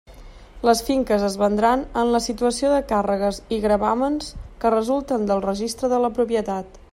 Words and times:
Les 0.67 0.79
finques 0.85 1.25
es 1.27 1.35
vendran 1.41 1.83
en 2.03 2.09
la 2.15 2.21
situació 2.27 2.71
de 2.71 2.79
càrregues 2.93 3.41
i 3.59 3.63
gravàmens 3.67 4.33
que 4.65 4.73
resulten 4.77 5.29
del 5.33 5.45
registre 5.49 5.93
de 5.93 6.01
la 6.07 6.13
propietat. 6.21 6.83